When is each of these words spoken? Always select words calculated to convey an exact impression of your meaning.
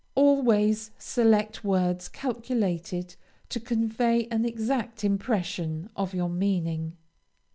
Always 0.15 0.89
select 0.97 1.63
words 1.63 2.09
calculated 2.09 3.13
to 3.49 3.59
convey 3.59 4.25
an 4.31 4.45
exact 4.45 5.03
impression 5.03 5.91
of 5.95 6.15
your 6.15 6.27
meaning. 6.27 6.97